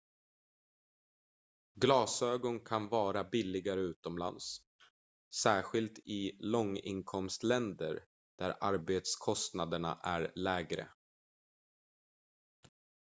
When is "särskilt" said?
5.43-5.99